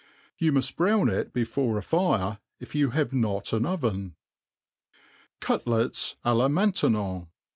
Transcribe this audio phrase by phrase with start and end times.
[0.39, 4.15] You muft brown it before a fire, if you have not an oven.
[5.39, 7.27] Cutlets a la Maintenon.